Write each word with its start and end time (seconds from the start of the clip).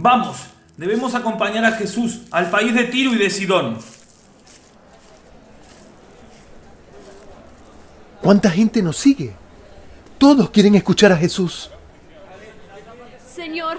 Vamos, 0.00 0.36
debemos 0.76 1.16
acompañar 1.16 1.64
a 1.64 1.72
Jesús 1.72 2.20
al 2.30 2.50
país 2.50 2.72
de 2.72 2.84
Tiro 2.84 3.12
y 3.14 3.18
de 3.18 3.28
Sidón. 3.30 3.78
¿Cuánta 8.22 8.48
gente 8.48 8.80
nos 8.80 8.96
sigue? 8.96 9.32
Todos 10.16 10.50
quieren 10.50 10.76
escuchar 10.76 11.10
a 11.10 11.16
Jesús. 11.16 11.72
Señor, 13.34 13.78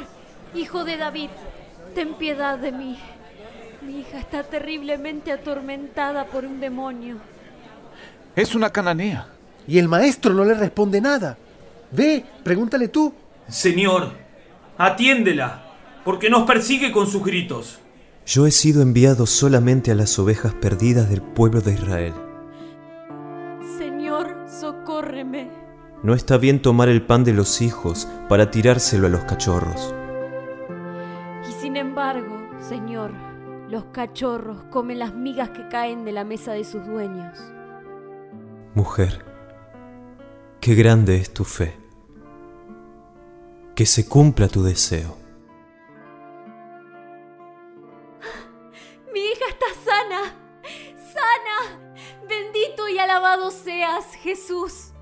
hijo 0.53 0.83
de 0.83 0.97
David, 0.97 1.29
ten 1.95 2.13
piedad 2.15 2.57
de 2.57 2.73
mí. 2.73 2.99
Mi 3.81 4.01
hija 4.01 4.19
está 4.19 4.43
terriblemente 4.43 5.31
atormentada 5.31 6.25
por 6.25 6.43
un 6.43 6.59
demonio. 6.59 7.15
Es 8.35 8.55
una 8.55 8.71
cananea. 8.71 9.25
Y 9.65 9.77
el 9.79 9.87
maestro 9.87 10.33
no 10.33 10.43
le 10.43 10.53
responde 10.53 10.99
nada. 10.99 11.37
Ve, 11.91 12.25
pregúntale 12.43 12.89
tú. 12.89 13.13
Señor, 13.47 14.11
atiéndela, 14.77 15.68
porque 16.03 16.29
nos 16.29 16.43
persigue 16.43 16.91
con 16.91 17.07
sus 17.07 17.23
gritos. 17.23 17.79
Yo 18.25 18.45
he 18.45 18.51
sido 18.51 18.81
enviado 18.81 19.25
solamente 19.25 19.91
a 19.91 19.95
las 19.95 20.19
ovejas 20.19 20.53
perdidas 20.53 21.09
del 21.09 21.21
pueblo 21.21 21.61
de 21.61 21.73
Israel. 21.73 22.13
Señor, 23.77 24.35
socórreme. 24.47 25.49
No 26.03 26.13
está 26.13 26.37
bien 26.37 26.61
tomar 26.61 26.89
el 26.89 27.01
pan 27.01 27.23
de 27.23 27.33
los 27.33 27.61
hijos 27.61 28.07
para 28.29 28.51
tirárselo 28.51 29.07
a 29.07 29.09
los 29.09 29.21
cachorros. 29.25 29.93
Y 31.49 31.51
sin 31.61 31.75
embargo, 31.75 32.37
Señor, 32.59 33.11
los 33.69 33.85
cachorros 33.85 34.63
comen 34.69 34.99
las 34.99 35.13
migas 35.13 35.49
que 35.49 35.67
caen 35.67 36.05
de 36.05 36.11
la 36.11 36.23
mesa 36.23 36.53
de 36.53 36.63
sus 36.63 36.85
dueños. 36.85 37.37
Mujer, 38.75 39.25
qué 40.59 40.75
grande 40.75 41.17
es 41.17 41.33
tu 41.33 41.43
fe. 41.43 41.75
Que 43.75 43.85
se 43.85 44.07
cumpla 44.07 44.47
tu 44.47 44.63
deseo. 44.63 45.18
Está 49.45 49.73
sana, 49.83 50.35
sana. 50.95 51.79
Bendito 52.27 52.87
y 52.89 52.99
alabado 52.99 53.51
seas, 53.51 54.13
Jesús. 54.15 54.93